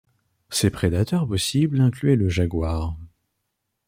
[0.49, 2.97] Ses prédateurs possibles incluaient le jaguar.